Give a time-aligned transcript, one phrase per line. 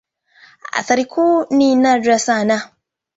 [0.71, 2.61] Athari kuu ni nadra sana.